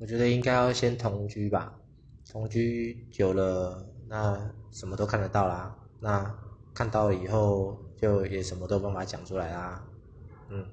[0.00, 1.74] 我觉得应该要先同居吧，
[2.32, 5.76] 同居久了，那什么都看得到啦。
[6.00, 6.34] 那
[6.72, 9.84] 看到以后就也什么都办法讲出来啦。
[10.48, 10.66] 嗯。